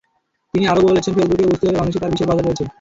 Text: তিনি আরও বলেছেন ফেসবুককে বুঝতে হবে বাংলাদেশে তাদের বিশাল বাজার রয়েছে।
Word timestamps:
তিনি 0.53 0.65
আরও 0.67 0.81
বলেছেন 0.87 1.11
ফেসবুককে 1.15 1.49
বুঝতে 1.49 1.65
হবে 1.65 1.77
বাংলাদেশে 1.77 1.99
তাদের 1.99 2.13
বিশাল 2.15 2.27
বাজার 2.29 2.45
রয়েছে। 2.47 2.63